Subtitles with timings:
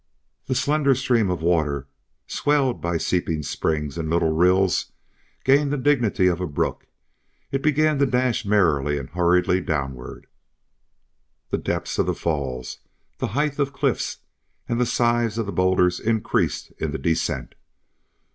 [0.47, 1.85] The slender stream of water,
[2.25, 4.91] swelled by seeping springs and little rills,
[5.43, 6.87] gained the dignity of a brook;
[7.51, 10.25] it began to dash merrily and hurriedly downward.
[11.51, 12.79] The depth of the falls,
[13.19, 14.17] the height of cliffs,
[14.67, 17.53] and the size of the bowlders increased in the descent.